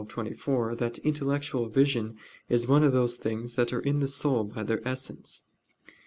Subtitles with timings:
[0.01, 2.17] xii, 24) that intellectual vision
[2.49, 5.43] is of those things that are in the soul by their essence.